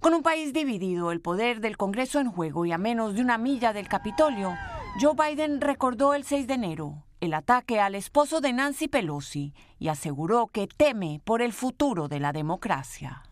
Con 0.00 0.14
un 0.14 0.22
país 0.22 0.52
dividido, 0.52 1.10
el 1.10 1.20
poder 1.20 1.60
del 1.60 1.76
Congreso 1.76 2.20
en 2.20 2.30
juego 2.30 2.64
y 2.64 2.72
a 2.72 2.78
menos 2.78 3.14
de 3.14 3.22
una 3.22 3.36
milla 3.36 3.72
del 3.72 3.88
Capitolio, 3.88 4.54
Joe 5.00 5.14
Biden 5.14 5.60
recordó 5.60 6.14
el 6.14 6.24
6 6.24 6.46
de 6.46 6.54
enero 6.54 7.04
el 7.20 7.34
ataque 7.34 7.80
al 7.80 7.96
esposo 7.96 8.40
de 8.40 8.52
Nancy 8.52 8.86
Pelosi 8.86 9.52
y 9.80 9.88
aseguró 9.88 10.48
que 10.52 10.68
teme 10.68 11.20
por 11.24 11.42
el 11.42 11.52
futuro 11.52 12.06
de 12.06 12.20
la 12.20 12.32
democracia. 12.32 13.22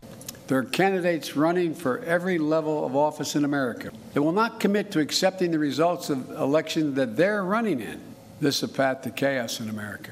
There 0.47 0.59
are 0.59 0.69
candidates 0.69 1.35
running 1.35 1.73
for 1.73 2.03
every 2.05 2.37
level 2.37 2.83
of 2.85 2.95
office 2.95 3.37
in 3.37 3.43
America. 3.43 3.91
They 4.13 4.19
will 4.19 4.33
not 4.33 4.59
commit 4.59 4.91
to 4.91 4.99
accepting 4.99 5.51
the 5.51 5.59
results 5.59 6.09
of 6.09 6.29
elections 6.37 6.95
that 6.95 7.15
they're 7.15 7.43
running 7.43 7.79
in. 7.81 7.99
This 8.39 8.57
is 8.57 8.63
a 8.63 8.67
path 8.67 9.01
to 9.03 9.09
chaos 9.09 9.59
in 9.59 9.69
America. 9.69 10.11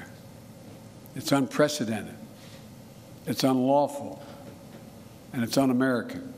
It's 1.16 1.32
unprecedented. 1.32 2.16
It's 3.28 3.44
unlawful. 3.44 4.22
And 5.34 5.44
it's 5.44 5.58
un-American 5.58 6.34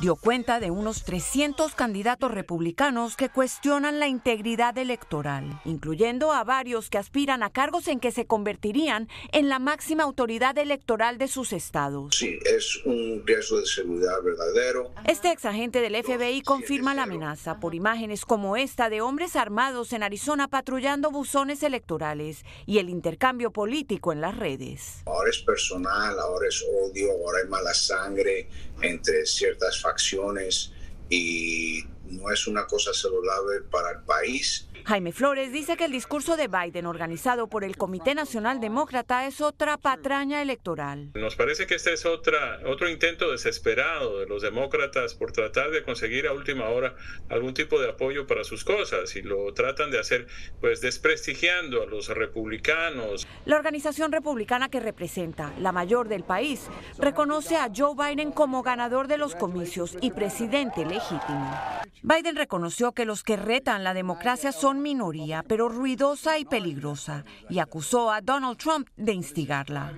dio 0.00 0.16
cuenta 0.16 0.58
de 0.58 0.70
unos 0.70 1.04
300 1.04 1.74
candidatos 1.74 2.30
republicanos 2.30 3.16
que 3.16 3.28
cuestionan 3.28 4.00
la 4.00 4.08
integridad 4.08 4.76
electoral, 4.76 5.60
incluyendo 5.64 6.32
a 6.32 6.42
varios 6.42 6.90
que 6.90 6.98
aspiran 6.98 7.42
a 7.42 7.50
cargos 7.50 7.86
en 7.86 8.00
que 8.00 8.10
se 8.10 8.26
convertirían 8.26 9.08
en 9.32 9.48
la 9.48 9.58
máxima 9.58 10.02
autoridad 10.02 10.58
electoral 10.58 11.16
de 11.18 11.28
sus 11.28 11.52
estados. 11.52 12.16
Sí, 12.16 12.38
es 12.44 12.84
un 12.84 13.22
riesgo 13.24 13.60
de 13.60 13.66
seguridad 13.66 14.20
verdadero. 14.22 14.90
Este 15.06 15.30
exagente 15.30 15.80
del 15.80 16.02
FBI 16.02 16.42
confirma 16.42 16.94
la 16.94 17.04
amenaza 17.04 17.60
por 17.60 17.74
imágenes 17.74 18.24
como 18.24 18.56
esta 18.56 18.90
de 18.90 19.00
hombres 19.00 19.36
armados 19.36 19.92
en 19.92 20.02
Arizona 20.02 20.48
patrullando 20.48 21.12
buzones 21.12 21.62
electorales 21.62 22.44
y 22.66 22.78
el 22.78 22.88
intercambio 22.88 23.52
político 23.52 24.12
en 24.12 24.20
las 24.20 24.36
redes. 24.36 25.02
Ahora 25.06 25.30
es 25.30 25.38
personal, 25.38 26.18
ahora 26.18 26.48
es 26.48 26.64
odio, 26.82 27.12
ahora 27.12 27.38
hay 27.42 27.48
mala 27.48 27.74
sangre 27.74 28.48
entre 28.82 29.24
ciertas 29.24 29.83
facciones 29.84 30.72
y 31.08 31.84
no 32.04 32.30
es 32.32 32.46
una 32.46 32.66
cosa 32.66 32.92
saludable 32.94 33.60
para 33.70 33.90
el 33.90 34.04
país 34.04 34.68
Jaime 34.84 35.12
Flores 35.12 35.52
dice 35.52 35.76
que 35.76 35.84
el 35.84 35.92
discurso 35.92 36.36
de 36.36 36.48
Biden 36.48 36.86
organizado 36.86 37.48
por 37.48 37.64
el 37.64 37.76
Comité 37.76 38.14
Nacional 38.14 38.60
Demócrata 38.60 39.26
es 39.26 39.40
otra 39.40 39.78
patraña 39.78 40.42
electoral. 40.42 41.10
Nos 41.14 41.36
parece 41.36 41.66
que 41.66 41.76
este 41.76 41.92
es 41.92 42.04
otra, 42.04 42.60
otro 42.66 42.88
intento 42.90 43.30
desesperado 43.30 44.20
de 44.20 44.26
los 44.26 44.42
demócratas 44.42 45.14
por 45.14 45.32
tratar 45.32 45.70
de 45.70 45.82
conseguir 45.84 46.26
a 46.26 46.32
última 46.32 46.68
hora 46.68 46.96
algún 47.28 47.54
tipo 47.54 47.80
de 47.80 47.90
apoyo 47.90 48.26
para 48.26 48.44
sus 48.44 48.64
cosas 48.64 49.14
y 49.16 49.22
lo 49.22 49.52
tratan 49.54 49.90
de 49.90 50.00
hacer 50.00 50.26
pues 50.60 50.80
desprestigiando 50.80 51.82
a 51.82 51.86
los 51.86 52.08
republicanos. 52.08 53.26
La 53.44 53.56
organización 53.56 54.12
republicana 54.12 54.68
que 54.68 54.80
representa 54.80 55.52
la 55.60 55.72
mayor 55.72 56.08
del 56.08 56.24
país 56.24 56.68
reconoce 56.98 57.56
a 57.56 57.70
Joe 57.74 57.94
Biden 57.94 58.32
como 58.32 58.62
ganador 58.62 59.08
de 59.08 59.18
los 59.18 59.34
comicios 59.34 59.96
y 60.00 60.10
presidente 60.10 60.84
legítimo. 60.84 61.58
Biden 62.02 62.36
reconoció 62.36 62.92
que 62.92 63.06
los 63.06 63.22
que 63.22 63.36
retan 63.36 63.82
la 63.82 63.94
democracia 63.94 64.52
son 64.52 64.63
minoría, 64.72 65.44
pero 65.46 65.68
ruidosa 65.68 66.38
y 66.38 66.44
peligrosa, 66.44 67.24
y 67.50 67.58
acusó 67.58 68.10
a 68.10 68.20
Donald 68.22 68.56
Trump 68.56 68.88
de 68.96 69.12
instigarla. 69.12 69.92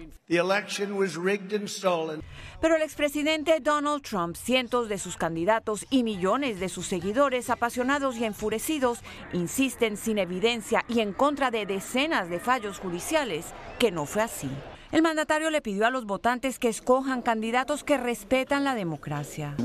Pero 2.61 2.77
el 2.77 2.83
expresidente 2.83 3.61
Donald 3.61 4.03
Trump, 4.03 4.35
cientos 4.35 4.89
de 4.89 4.99
sus 4.99 5.17
candidatos 5.17 5.87
y 5.89 6.03
millones 6.03 6.59
de 6.59 6.69
sus 6.69 6.87
seguidores 6.87 7.49
apasionados 7.49 8.17
y 8.17 8.25
enfurecidos 8.25 9.01
insisten 9.33 9.97
sin 9.97 10.19
evidencia 10.19 10.85
y 10.89 11.01
en 11.01 11.13
contra 11.13 11.51
de 11.51 11.67
decenas 11.67 12.29
de 12.29 12.41
fallos 12.41 12.81
judiciales 12.81 13.47
que 13.79 13.93
no 13.93 14.05
fue 14.05 14.23
así. 14.23 14.51
El 14.93 15.03
mandatario 15.03 15.51
le 15.51 15.61
pidió 15.63 15.87
a 15.87 15.91
los 15.91 16.07
votantes 16.07 16.61
que 16.61 16.69
escojan 16.69 17.21
candidatos 17.21 17.83
que 17.83 17.97
respetan 17.97 18.63
la 18.63 18.77
democracia. 18.77 19.57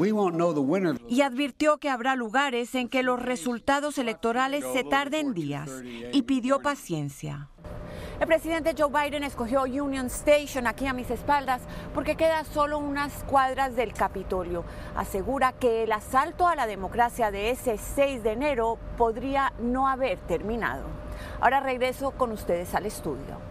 Y 1.08 1.22
advirtió 1.22 1.78
que 1.78 1.90
habrá 1.90 2.16
lugares 2.16 2.74
en 2.74 2.90
que 2.90 3.04
los 3.04 3.22
resultados 3.22 4.00
electorales 4.00 4.66
se 4.74 4.84
tarden 4.84 5.34
días 5.34 5.70
y 6.12 6.24
pidió 6.24 6.60
paciencia. 6.60 7.50
El 8.20 8.28
presidente 8.28 8.76
Joe 8.78 8.90
Biden 8.90 9.24
escogió 9.24 9.64
Union 9.64 10.08
Station 10.08 10.68
aquí 10.68 10.88
a 10.88 10.94
mis 10.94 11.10
espaldas 11.10 11.62
porque 11.94 12.16
queda 12.16 12.44
solo 12.44 12.78
unas 12.80 13.24
cuadras 13.24 13.76
del 13.76 13.94
Capitolio. 13.94 14.64
Asegura 14.96 15.54
que 15.54 15.84
el 15.84 15.92
asalto 15.92 16.48
a 16.48 16.56
la 16.56 16.68
democracia 16.68 17.32
de 17.32 17.52
ese 17.52 17.78
6 17.78 18.24
de 18.24 18.32
enero 18.32 18.78
podría 18.98 19.54
no 19.60 19.88
haber 19.88 20.18
terminado. 20.20 20.84
Ahora 21.40 21.60
regreso 21.60 22.12
con 22.12 22.32
ustedes 22.32 22.74
al 22.76 22.86
estudio. 22.86 23.51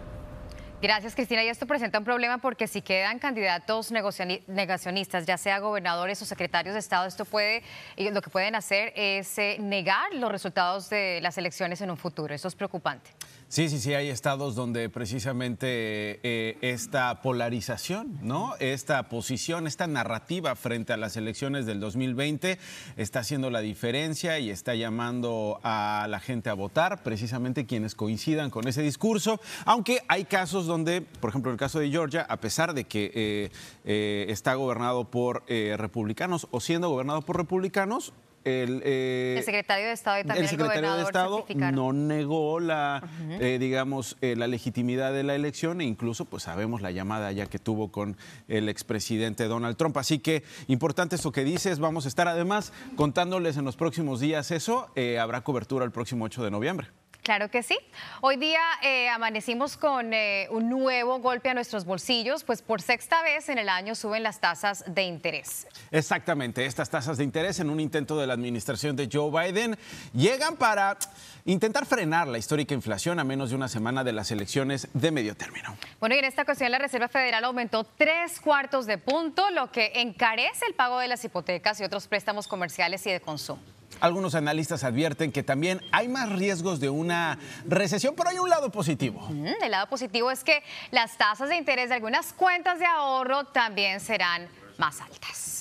Gracias, 0.82 1.14
Cristina. 1.14 1.44
Y 1.44 1.48
esto 1.48 1.66
presenta 1.66 1.98
un 1.98 2.06
problema 2.06 2.38
porque 2.38 2.66
si 2.66 2.80
quedan 2.80 3.18
candidatos 3.18 3.92
negacionistas, 3.92 5.26
ya 5.26 5.36
sea 5.36 5.58
gobernadores 5.58 6.22
o 6.22 6.24
secretarios 6.24 6.72
de 6.72 6.78
Estado, 6.78 7.06
esto 7.06 7.26
puede, 7.26 7.62
lo 7.98 8.22
que 8.22 8.30
pueden 8.30 8.54
hacer 8.54 8.94
es 8.96 9.36
eh, 9.36 9.58
negar 9.60 10.14
los 10.14 10.32
resultados 10.32 10.88
de 10.88 11.20
las 11.20 11.36
elecciones 11.36 11.82
en 11.82 11.90
un 11.90 11.98
futuro. 11.98 12.34
Eso 12.34 12.48
es 12.48 12.54
preocupante. 12.54 13.10
Sí, 13.50 13.68
sí, 13.68 13.80
sí, 13.80 13.94
hay 13.94 14.10
estados 14.10 14.54
donde 14.54 14.88
precisamente 14.90 16.20
eh, 16.22 16.56
esta 16.60 17.20
polarización, 17.20 18.20
¿no? 18.22 18.54
Esta 18.60 19.08
posición, 19.08 19.66
esta 19.66 19.88
narrativa 19.88 20.54
frente 20.54 20.92
a 20.92 20.96
las 20.96 21.16
elecciones 21.16 21.66
del 21.66 21.80
2020 21.80 22.60
está 22.96 23.18
haciendo 23.18 23.50
la 23.50 23.58
diferencia 23.58 24.38
y 24.38 24.50
está 24.50 24.76
llamando 24.76 25.58
a 25.64 26.06
la 26.08 26.20
gente 26.20 26.48
a 26.48 26.54
votar, 26.54 27.02
precisamente 27.02 27.66
quienes 27.66 27.96
coincidan 27.96 28.50
con 28.50 28.68
ese 28.68 28.82
discurso, 28.82 29.40
aunque 29.64 30.02
hay 30.06 30.26
casos 30.26 30.66
donde, 30.66 31.00
por 31.00 31.30
ejemplo, 31.30 31.50
el 31.50 31.58
caso 31.58 31.80
de 31.80 31.90
Georgia, 31.90 32.22
a 32.28 32.36
pesar 32.36 32.72
de 32.72 32.84
que 32.84 33.10
eh, 33.12 33.50
eh, 33.84 34.26
está 34.28 34.54
gobernado 34.54 35.10
por 35.10 35.42
republicanos 35.48 36.46
o 36.52 36.60
siendo 36.60 36.88
gobernado 36.88 37.22
por 37.22 37.36
republicanos, 37.36 38.12
eh, 38.44 39.34
el, 39.36 39.44
secretario 39.44 39.86
de 39.86 39.92
Estado 39.92 40.18
y 40.20 40.24
también 40.24 40.44
el, 40.44 40.50
secretario 40.50 40.94
de 40.94 41.02
Estado 41.02 41.44
no 41.72 41.92
negó 41.92 42.58
la, 42.60 43.02
eh, 43.40 43.58
digamos, 43.60 44.16
eh, 44.20 44.34
la 44.36 44.46
legitimidad 44.46 45.12
de 45.12 45.22
la 45.22 45.34
elección 45.34 45.80
e 45.80 45.84
incluso, 45.84 46.24
pues 46.24 46.44
sabemos 46.44 46.80
la 46.80 46.90
llamada 46.90 47.32
ya 47.32 47.46
que 47.46 47.58
tuvo 47.58 47.92
con 47.92 48.16
el 48.48 48.68
expresidente 48.68 49.44
Donald 49.44 49.76
Trump. 49.76 49.96
Así 49.96 50.18
que 50.18 50.42
importante 50.68 51.16
eso 51.16 51.32
que 51.32 51.44
dices. 51.44 51.78
Vamos 51.78 52.06
a 52.06 52.08
estar 52.08 52.28
además 52.28 52.72
contándoles 52.96 53.56
en 53.56 53.64
los 53.64 53.76
próximos 53.76 54.20
días 54.20 54.50
eso. 54.50 54.88
habrá 55.20 55.42
cobertura 55.42 55.84
el 55.84 55.90
próximo 55.90 56.24
8 56.24 56.44
de 56.44 56.50
noviembre. 56.50 56.99
Claro 57.22 57.50
que 57.50 57.62
sí. 57.62 57.78
Hoy 58.22 58.36
día 58.36 58.60
eh, 58.82 59.08
amanecimos 59.10 59.76
con 59.76 60.14
eh, 60.14 60.48
un 60.50 60.70
nuevo 60.70 61.18
golpe 61.18 61.50
a 61.50 61.54
nuestros 61.54 61.84
bolsillos, 61.84 62.44
pues 62.44 62.62
por 62.62 62.80
sexta 62.80 63.22
vez 63.22 63.48
en 63.48 63.58
el 63.58 63.68
año 63.68 63.94
suben 63.94 64.22
las 64.22 64.40
tasas 64.40 64.84
de 64.86 65.02
interés. 65.02 65.66
Exactamente, 65.90 66.64
estas 66.64 66.88
tasas 66.88 67.18
de 67.18 67.24
interés 67.24 67.60
en 67.60 67.68
un 67.68 67.78
intento 67.78 68.18
de 68.18 68.26
la 68.26 68.32
administración 68.32 68.96
de 68.96 69.08
Joe 69.12 69.30
Biden 69.30 69.76
llegan 70.14 70.56
para 70.56 70.96
intentar 71.44 71.84
frenar 71.84 72.26
la 72.26 72.38
histórica 72.38 72.74
inflación 72.74 73.18
a 73.18 73.24
menos 73.24 73.50
de 73.50 73.56
una 73.56 73.68
semana 73.68 74.02
de 74.02 74.12
las 74.12 74.30
elecciones 74.30 74.88
de 74.94 75.10
medio 75.10 75.36
término. 75.36 75.76
Bueno, 75.98 76.14
y 76.14 76.18
en 76.18 76.24
esta 76.24 76.42
ocasión 76.42 76.70
la 76.70 76.78
Reserva 76.78 77.08
Federal 77.08 77.44
aumentó 77.44 77.84
tres 77.84 78.40
cuartos 78.40 78.86
de 78.86 78.96
punto, 78.96 79.50
lo 79.50 79.70
que 79.70 79.92
encarece 79.96 80.64
el 80.66 80.74
pago 80.74 80.98
de 80.98 81.08
las 81.08 81.24
hipotecas 81.24 81.80
y 81.80 81.84
otros 81.84 82.08
préstamos 82.08 82.48
comerciales 82.48 83.06
y 83.06 83.10
de 83.10 83.20
consumo. 83.20 83.60
Algunos 84.00 84.34
analistas 84.34 84.84
advierten 84.84 85.32
que 85.32 85.42
también 85.42 85.82
hay 85.92 86.08
más 86.08 86.30
riesgos 86.30 86.80
de 86.80 86.88
una 86.88 87.38
recesión, 87.66 88.14
pero 88.16 88.30
hay 88.30 88.38
un 88.38 88.48
lado 88.48 88.70
positivo. 88.70 89.28
el 89.30 89.70
lado 89.70 89.88
positivo 89.88 90.30
es 90.30 90.42
que 90.42 90.62
las 90.90 91.16
tasas 91.16 91.48
de 91.48 91.56
interés 91.56 91.90
de 91.90 91.96
algunas 91.96 92.32
cuentas 92.32 92.78
de 92.78 92.86
ahorro 92.86 93.44
también 93.44 94.00
serán 94.00 94.48
más 94.78 95.00
altas. 95.00 95.59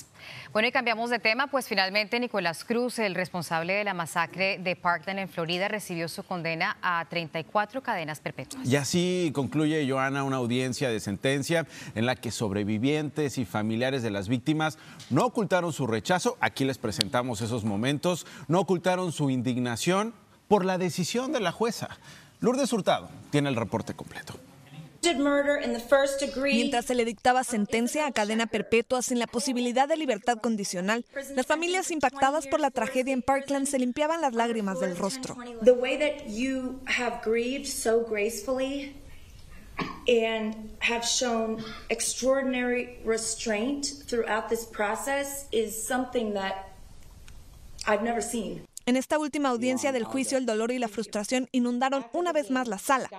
Bueno, 0.52 0.68
y 0.68 0.72
cambiamos 0.72 1.12
de 1.12 1.20
tema, 1.20 1.46
pues 1.46 1.68
finalmente 1.68 2.20
Nicolás 2.20 2.64
Cruz, 2.64 2.98
el 2.98 3.14
responsable 3.14 3.74
de 3.74 3.84
la 3.84 3.94
masacre 3.94 4.58
de 4.58 4.76
Parkland 4.76 5.20
en 5.20 5.30
Florida, 5.30 5.68
recibió 5.68 6.08
su 6.08 6.24
condena 6.24 6.76
a 6.82 7.06
34 7.08 7.84
cadenas 7.84 8.20
perpetuas. 8.20 8.68
Y 8.68 8.76
así 8.76 9.32
concluye, 9.36 9.88
Joana, 9.88 10.24
una 10.24 10.38
audiencia 10.38 10.90
de 10.90 11.00
sentencia 11.00 11.68
en 11.94 12.08
la 12.08 12.16
que 12.16 12.32
sobrevivientes 12.32 13.38
y 13.38 13.46
familiares 13.46 14.02
de 14.02 14.10
las 14.10 14.28
víctimas 14.28 14.80
no 15.12 15.24
ocultaron 15.24 15.72
su 15.72 15.86
rechazo, 15.86 16.36
aquí 16.42 16.66
les 16.66 16.80
presentamos 16.80 17.42
esos 17.42 17.64
momentos, 17.64 18.26
no 18.48 18.60
ocultaron 18.60 19.12
su 19.12 19.30
indignación 19.30 20.16
por 20.48 20.66
la 20.66 20.80
decisión 20.80 21.32
de 21.32 21.42
la 21.42 21.52
jueza. 21.52 21.90
Lourdes 22.40 22.74
Hurtado 22.74 23.12
tiene 23.30 23.50
el 23.50 23.56
reporte 23.56 23.94
completo. 23.94 24.34
Mientras 26.44 26.86
se 26.86 26.96
le 26.96 27.06
dictaba 27.06 27.44
sentencia 27.44 28.06
a 28.06 28.12
cadena 28.12 28.48
perpetua 28.48 29.02
sin 29.02 29.20
la 29.20 29.28
posibilidad 29.28 29.88
de 29.88 29.98
libertad 29.98 30.38
condicional, 30.38 31.06
las 31.36 31.46
familias 31.46 31.92
impactadas 31.92 32.48
por 32.48 32.60
la 32.60 32.72
tragedia 32.72 33.14
en 33.14 33.22
Parkland 33.22 33.68
se 33.68 33.80
limpiaban 33.80 34.22
las 34.22 34.34
lágrimas 34.34 34.80
del 34.80 34.96
rostro. 34.98 35.38
and 40.08 40.70
have 40.80 41.06
shown 41.06 41.64
extraordinary 41.90 43.00
restraint 43.06 43.86
throughout 44.08 44.50
this 44.50 44.66
process 44.66 45.48
is 45.52 45.72
something 45.88 46.34
that 46.34 46.70
I've 47.88 48.04
never 48.04 48.22
seen. 48.22 48.66
En 48.86 48.96
esta 48.96 49.20
última 49.20 49.50
audiencia 49.50 49.92
del 49.92 50.04
juicio, 50.04 50.38
el 50.38 50.46
dolor 50.46 50.72
y 50.72 50.80
la 50.80 50.88
frustración 50.88 51.48
inundaron 51.52 52.06
una 52.14 52.32
vez 52.34 52.50
más 52.50 52.68
la 52.68 52.80
sala. 52.80 53.10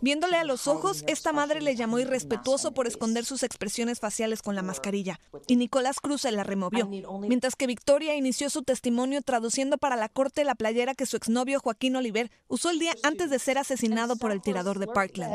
Viéndole 0.00 0.36
a 0.36 0.44
los 0.44 0.68
ojos, 0.68 1.04
esta 1.06 1.32
madre 1.32 1.60
le 1.60 1.74
llamó 1.74 1.98
irrespetuoso 1.98 2.72
por 2.72 2.86
esconder 2.86 3.24
sus 3.24 3.42
expresiones 3.42 4.00
faciales 4.00 4.42
con 4.42 4.54
la 4.54 4.62
mascarilla, 4.62 5.18
y 5.46 5.56
Nicolás 5.56 6.00
Cruz 6.00 6.22
se 6.22 6.32
la 6.32 6.44
removió, 6.44 6.88
mientras 7.20 7.56
que 7.56 7.66
Victoria 7.66 8.14
inició 8.14 8.50
su 8.50 8.62
testimonio 8.62 9.22
traduciendo 9.22 9.78
para 9.78 9.96
la 9.96 10.08
corte 10.08 10.44
la 10.44 10.54
playera 10.54 10.94
que 10.94 11.06
su 11.06 11.16
exnovio 11.16 11.60
Joaquín 11.60 11.96
Oliver 11.96 12.30
usó 12.48 12.70
el 12.70 12.78
día 12.78 12.94
antes 13.02 13.30
de 13.30 13.38
ser 13.38 13.58
asesinado 13.58 14.16
por 14.16 14.30
el 14.32 14.40
tirador 14.42 14.78
de 14.78 14.86
Parkland. 14.86 15.34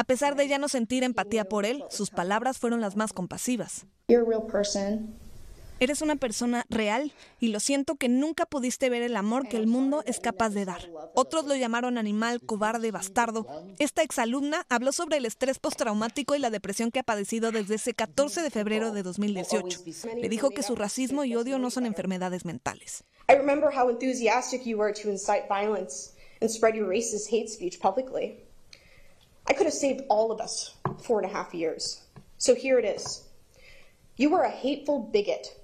A 0.00 0.04
pesar 0.04 0.34
de 0.34 0.48
ya 0.48 0.56
no 0.56 0.70
sentir 0.70 1.04
empatía 1.04 1.44
por 1.44 1.66
él, 1.66 1.84
sus 1.90 2.08
palabras 2.08 2.56
fueron 2.56 2.80
las 2.80 2.96
más 2.96 3.12
compasivas. 3.12 3.84
Eres 5.78 6.00
una 6.00 6.16
persona 6.16 6.64
real 6.70 7.12
y 7.38 7.48
lo 7.48 7.60
siento 7.60 7.96
que 7.96 8.08
nunca 8.08 8.46
pudiste 8.46 8.88
ver 8.88 9.02
el 9.02 9.14
amor 9.14 9.46
que 9.46 9.58
el 9.58 9.66
mundo 9.66 10.02
es 10.06 10.18
capaz 10.18 10.54
de 10.54 10.64
dar. 10.64 10.88
Otros 11.14 11.44
lo 11.44 11.54
llamaron 11.54 11.98
animal, 11.98 12.40
cobarde, 12.40 12.90
bastardo. 12.90 13.46
Esta 13.78 14.02
exalumna 14.02 14.64
habló 14.70 14.92
sobre 14.92 15.18
el 15.18 15.26
estrés 15.26 15.58
postraumático 15.58 16.34
y 16.34 16.38
la 16.38 16.48
depresión 16.48 16.90
que 16.90 17.00
ha 17.00 17.02
padecido 17.02 17.52
desde 17.52 17.74
ese 17.74 17.92
14 17.92 18.40
de 18.40 18.48
febrero 18.48 18.92
de 18.92 19.02
2018. 19.02 19.80
Le 20.16 20.30
dijo 20.30 20.48
que 20.48 20.62
su 20.62 20.76
racismo 20.76 21.26
y 21.26 21.36
odio 21.36 21.58
no 21.58 21.68
son 21.68 21.84
enfermedades 21.84 22.46
mentales. 22.46 23.04
I 23.28 23.34
remember 23.34 23.70
how 23.70 23.90
enthusiastic 23.90 24.64
you 24.64 24.78
were 24.78 24.94
to 24.94 25.10
incite 25.10 25.44
violence 25.46 26.14
and 26.40 26.50
spread 26.50 26.74
your 26.74 26.88
racist 26.88 27.30
hate 27.30 27.50
speech 27.50 27.78
publicly. 27.78 28.49
I 29.48 29.54
could 29.54 29.66
have 29.66 29.74
saved 29.74 30.02
all 30.08 30.30
of 30.30 30.40
us 30.40 30.74
four 31.02 31.20
and 31.20 31.30
a 31.30 31.32
half 31.32 31.54
years. 31.54 32.02
So 32.38 32.54
here 32.54 32.78
it 32.78 32.84
is. 32.84 33.24
You 34.16 34.30
were 34.30 34.42
a 34.42 34.50
hateful 34.50 34.98
bigot 35.12 35.56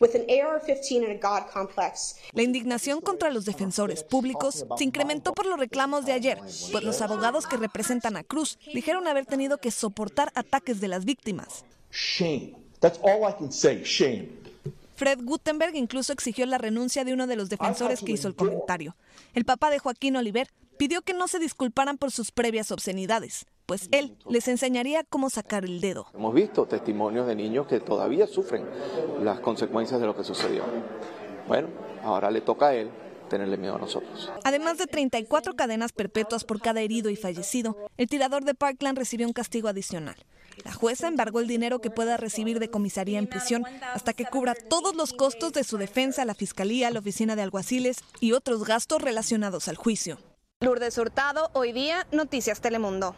with 0.00 0.14
an 0.14 0.22
AR-15 0.22 1.04
and 1.04 1.12
a 1.12 1.18
God 1.18 1.50
complex. 1.52 2.16
La 2.32 2.42
indignación 2.42 3.00
contra 3.00 3.30
los 3.30 3.44
defensores 3.44 4.02
públicos 4.02 4.64
se 4.76 4.84
incrementó 4.84 5.32
por 5.34 5.46
los 5.46 5.58
reclamos 5.58 6.04
de 6.04 6.12
ayer, 6.12 6.38
pues 6.72 6.84
los 6.84 7.00
abogados 7.00 7.46
que 7.46 7.56
representan 7.56 8.16
a 8.16 8.24
Cruz 8.24 8.58
dijeron 8.72 9.06
haber 9.06 9.26
tenido 9.26 9.58
que 9.58 9.70
soportar 9.70 10.32
ataques 10.34 10.80
de 10.80 10.88
las 10.88 11.04
víctimas. 11.04 11.64
Shame. 11.92 12.54
That's 12.80 12.98
all 13.02 13.28
I 13.28 13.34
can 13.38 13.52
say. 13.52 13.82
Shame. 13.84 14.28
Fred 14.96 15.20
Gutenberg 15.22 15.74
incluso 15.74 16.12
exigió 16.12 16.46
la 16.46 16.58
renuncia 16.58 17.04
de 17.04 17.12
uno 17.12 17.26
de 17.26 17.36
los 17.36 17.48
defensores 17.48 18.00
que 18.00 18.12
hizo 18.12 18.28
el 18.28 18.34
comentario. 18.34 18.94
El 19.34 19.44
papá 19.44 19.70
de 19.70 19.78
Joaquín 19.78 20.16
Oliver 20.16 20.48
pidió 20.76 21.02
que 21.02 21.14
no 21.14 21.28
se 21.28 21.38
disculparan 21.38 21.98
por 21.98 22.10
sus 22.10 22.30
previas 22.30 22.70
obscenidades, 22.70 23.46
pues 23.66 23.88
él 23.92 24.16
les 24.28 24.48
enseñaría 24.48 25.04
cómo 25.04 25.30
sacar 25.30 25.64
el 25.64 25.80
dedo. 25.80 26.06
Hemos 26.14 26.34
visto 26.34 26.66
testimonios 26.66 27.26
de 27.26 27.34
niños 27.34 27.66
que 27.66 27.80
todavía 27.80 28.26
sufren 28.26 28.64
las 29.22 29.40
consecuencias 29.40 30.00
de 30.00 30.06
lo 30.06 30.16
que 30.16 30.24
sucedió. 30.24 30.64
Bueno, 31.48 31.68
ahora 32.02 32.30
le 32.30 32.40
toca 32.40 32.68
a 32.68 32.74
él 32.74 32.90
tenerle 33.28 33.56
miedo 33.56 33.76
a 33.76 33.78
nosotros. 33.78 34.30
Además 34.44 34.78
de 34.78 34.86
34 34.86 35.56
cadenas 35.56 35.92
perpetuas 35.92 36.44
por 36.44 36.60
cada 36.60 36.80
herido 36.80 37.10
y 37.10 37.16
fallecido, 37.16 37.76
el 37.96 38.08
tirador 38.08 38.44
de 38.44 38.54
Parkland 38.54 38.98
recibió 38.98 39.26
un 39.26 39.32
castigo 39.32 39.68
adicional. 39.68 40.16
La 40.64 40.72
jueza 40.72 41.08
embargó 41.08 41.40
el 41.40 41.48
dinero 41.48 41.80
que 41.80 41.90
pueda 41.90 42.16
recibir 42.16 42.60
de 42.60 42.70
comisaría 42.70 43.18
en 43.18 43.26
prisión 43.26 43.64
hasta 43.92 44.12
que 44.12 44.24
cubra 44.24 44.54
todos 44.54 44.94
los 44.94 45.12
costos 45.12 45.52
de 45.52 45.64
su 45.64 45.78
defensa, 45.78 46.24
la 46.24 46.34
fiscalía, 46.34 46.90
la 46.90 47.00
oficina 47.00 47.34
de 47.34 47.42
alguaciles 47.42 47.98
y 48.20 48.32
otros 48.32 48.64
gastos 48.64 49.02
relacionados 49.02 49.68
al 49.68 49.76
juicio. 49.76 50.18
Lourdes 50.60 50.96
Hurtado, 50.98 51.50
hoy 51.52 51.72
día, 51.72 52.06
Noticias 52.10 52.60
Telemundo. 52.60 53.16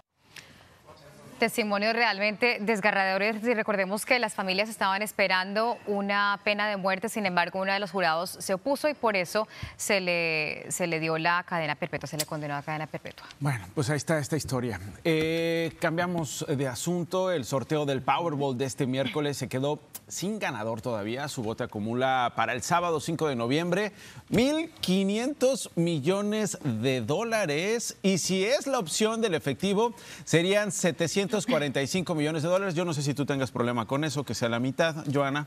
Testimonios 1.39 1.93
realmente 1.93 2.57
desgarradores 2.61 3.45
y 3.45 3.53
recordemos 3.53 4.07
que 4.07 4.19
las 4.19 4.35
familias 4.35 4.71
estaban 4.71 5.03
esperando 5.03 5.77
una 5.87 6.41
pena 6.45 6.67
de 6.67 6.79
muerte, 6.79 7.11
sin 7.11 7.27
embargo 7.27 7.61
uno 7.61 7.75
de 7.75 7.79
los 7.79 7.91
jurados 7.91 8.31
se 8.41 8.55
opuso 8.55 8.89
y 8.89 8.95
por 8.95 9.17
eso 9.17 9.47
se 9.77 10.01
le, 10.01 10.65
se 10.71 10.87
le 10.87 10.99
dio 10.99 11.19
la 11.19 11.45
cadena 11.47 11.75
perpetua, 11.75 12.07
se 12.07 12.17
le 12.17 12.25
condenó 12.25 12.57
a 12.57 12.63
cadena 12.63 12.87
perpetua. 12.87 13.27
Bueno, 13.39 13.67
pues 13.75 13.91
ahí 13.91 13.99
está 13.99 14.19
esta 14.19 14.37
historia. 14.37 14.81
Eh, 15.05 15.77
cambiamos 15.79 16.47
de 16.49 16.69
asunto, 16.69 17.31
el 17.31 17.45
sorteo 17.45 17.85
del 17.85 18.01
Powerball 18.01 18.57
de 18.57 18.65
este 18.65 18.87
miércoles 18.87 19.37
se 19.37 19.49
quedó 19.49 19.81
sin 20.09 20.39
ganador 20.39 20.81
todavía, 20.81 21.29
su 21.29 21.43
voto 21.43 21.65
acumula 21.65 22.33
para 22.35 22.55
el 22.55 22.63
sábado 22.63 23.01
5 23.01 23.29
de 23.29 23.37
noviembre 23.37 23.93
1.500 24.31 25.71
millones 25.75 26.59
de 26.63 27.01
dólares 27.01 27.97
y 28.03 28.19
si 28.19 28.45
es 28.45 28.67
la 28.67 28.79
opción 28.79 29.21
del 29.21 29.35
efectivo 29.35 29.95
serían 30.25 30.73
700 30.73 31.26
245 31.29 32.15
millones 32.15 32.43
de 32.43 32.49
dólares. 32.49 32.75
Yo 32.75 32.85
no 32.85 32.95
sé 32.95 33.03
si 33.03 33.15
tú 33.15 33.27
tengas 33.27 33.51
problema 33.51 33.87
con 33.87 34.05
eso, 34.05 34.25
que 34.25 34.35
sea 34.35 34.49
la 34.49 34.61
mitad, 34.61 34.95
Joana. 35.13 35.47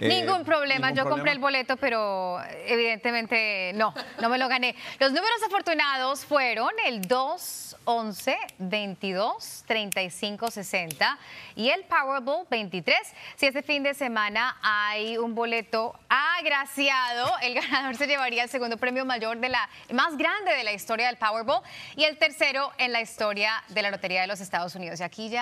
Eh, 0.00 0.08
ningún 0.08 0.44
problema, 0.44 0.92
yo 0.92 1.08
compré 1.08 1.32
el 1.32 1.38
boleto, 1.38 1.76
pero 1.76 2.38
evidentemente 2.66 3.72
no, 3.74 3.92
no 4.20 4.28
me 4.28 4.38
lo 4.38 4.48
gané. 4.48 4.74
Los 4.98 5.10
números 5.12 5.38
afortunados 5.46 6.24
fueron 6.24 6.70
el 6.86 7.02
2, 7.02 7.76
11, 7.84 8.36
22, 8.58 9.64
35, 9.66 10.50
60 10.50 11.18
y 11.56 11.70
el 11.70 11.84
Powerball 11.84 12.46
23. 12.50 12.96
Si 13.36 13.46
este 13.46 13.62
fin 13.62 13.82
de 13.82 13.94
semana 13.94 14.56
hay 14.62 15.18
un 15.18 15.34
boleto 15.34 15.98
agraciado, 16.08 17.30
el 17.42 17.54
ganador 17.60 17.96
se 17.96 18.06
llevaría 18.06 18.44
el 18.44 18.48
segundo 18.48 18.76
premio 18.76 19.04
mayor 19.04 19.38
de 19.38 19.48
la 19.48 19.68
más 19.92 20.16
grande 20.16 20.54
de 20.54 20.64
la 20.64 20.72
historia 20.72 21.06
del 21.06 21.16
Powerball 21.16 21.62
y 21.96 22.04
el 22.04 22.16
tercero 22.18 22.72
en 22.78 22.92
la 22.92 23.00
historia 23.00 23.62
de 23.68 23.82
la 23.82 23.90
Lotería 23.90 24.22
de 24.22 24.26
los 24.26 24.40
Estados 24.40 24.74
Unidos. 24.74 25.00
Y 25.00 25.02
aquí 25.02 25.28
ya 25.28 25.36